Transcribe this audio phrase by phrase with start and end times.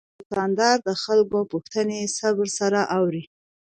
[0.19, 3.23] دوکاندار د خلکو پوښتنې صبر سره اوري.